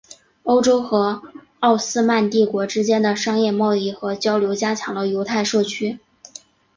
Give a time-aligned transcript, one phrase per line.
[0.45, 1.21] 欧洲和
[1.59, 5.99] 奥斯曼帝国之间的商业贸易和交流加强了犹太社区。